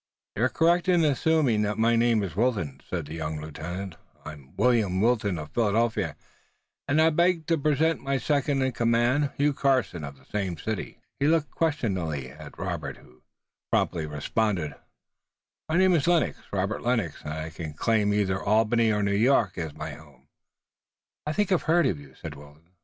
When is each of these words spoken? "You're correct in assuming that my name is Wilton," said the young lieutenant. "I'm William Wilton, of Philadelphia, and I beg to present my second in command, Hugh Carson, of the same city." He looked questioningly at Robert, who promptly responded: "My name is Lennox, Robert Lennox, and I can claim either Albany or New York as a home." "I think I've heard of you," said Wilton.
"You're 0.35 0.49
correct 0.49 0.89
in 0.89 1.05
assuming 1.05 1.61
that 1.61 1.77
my 1.77 1.95
name 1.95 2.23
is 2.23 2.35
Wilton," 2.35 2.81
said 2.89 3.05
the 3.05 3.13
young 3.13 3.39
lieutenant. 3.39 3.97
"I'm 4.25 4.55
William 4.57 4.99
Wilton, 4.99 5.37
of 5.37 5.51
Philadelphia, 5.51 6.15
and 6.87 6.99
I 6.99 7.11
beg 7.11 7.45
to 7.45 7.57
present 7.59 8.01
my 8.01 8.17
second 8.17 8.63
in 8.63 8.71
command, 8.71 9.29
Hugh 9.37 9.53
Carson, 9.53 10.03
of 10.03 10.17
the 10.17 10.25
same 10.25 10.57
city." 10.57 10.97
He 11.19 11.27
looked 11.27 11.51
questioningly 11.51 12.31
at 12.31 12.57
Robert, 12.57 12.97
who 12.97 13.21
promptly 13.71 14.07
responded: 14.07 14.73
"My 15.69 15.77
name 15.77 15.93
is 15.93 16.07
Lennox, 16.07 16.39
Robert 16.51 16.81
Lennox, 16.81 17.21
and 17.23 17.33
I 17.35 17.51
can 17.51 17.75
claim 17.75 18.11
either 18.11 18.41
Albany 18.41 18.91
or 18.91 19.03
New 19.03 19.11
York 19.13 19.55
as 19.59 19.73
a 19.73 19.95
home." 19.97 20.29
"I 21.27 21.33
think 21.33 21.51
I've 21.51 21.61
heard 21.69 21.85
of 21.85 21.99
you," 21.99 22.15
said 22.15 22.33
Wilton. 22.33 22.71